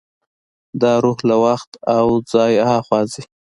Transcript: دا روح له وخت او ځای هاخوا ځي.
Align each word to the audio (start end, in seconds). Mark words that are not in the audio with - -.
دا 0.81 0.93
روح 1.03 1.19
له 1.29 1.35
وخت 1.45 1.71
او 1.95 2.05
ځای 2.31 2.53
هاخوا 2.69 2.99
ځي. 3.11 3.23